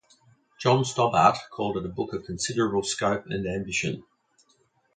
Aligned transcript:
Jon 0.57 0.83
Stobart 0.83 1.37
called 1.51 1.77
it 1.77 1.85
"a 1.85 1.89
book 1.89 2.11
of 2.13 2.23
considerable 2.25 2.81
scope 2.81 3.27
and 3.27 3.45
ambition". 3.45 4.03